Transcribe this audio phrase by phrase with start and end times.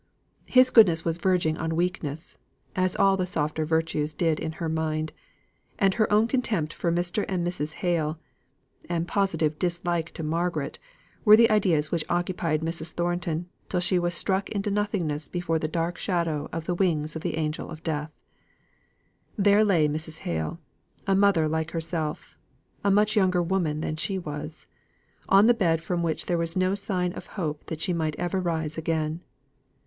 [0.47, 2.39] His goodness verging on weakness
[2.75, 5.13] (as all the softer virtues did in her mind),
[5.77, 7.23] and her own contempt for Mr.
[7.29, 7.73] and Mrs.
[7.85, 8.17] Hale,
[8.89, 10.79] and positive dislike to Margaret,
[11.23, 12.93] were the ideas which occupied Mrs.
[12.93, 17.21] Thornton, till she was struck into nothingness before the dark shadow of the wings of
[17.21, 18.11] the angel of death.
[19.37, 20.21] There lay Mrs.
[20.25, 20.59] Hale
[21.05, 22.39] a mother like herself
[22.83, 24.65] a much younger woman than she was,
[25.29, 28.39] on the bed from which there was no sign of hope that she might ever
[28.39, 29.21] rise again.